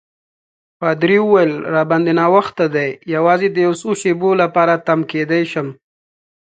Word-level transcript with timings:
پادري 0.79 1.17
وویل: 1.21 1.53
راباندي 1.73 2.13
ناوخته 2.19 2.65
دی، 2.75 2.89
یوازې 3.15 3.47
د 3.51 3.57
یو 3.65 3.73
څو 3.81 3.89
شېبو 4.01 4.31
لپاره 4.41 4.73
تم 4.87 4.99
کېدای 5.11 5.43
شم. 5.51 5.67